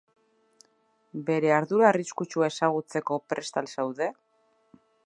Bere 1.27 1.51
ardura 1.57 1.89
arriskutsua 1.91 2.51
ezagutzeko 2.55 3.21
prest 3.35 3.63
al 3.63 3.71
zaude? 3.79 4.11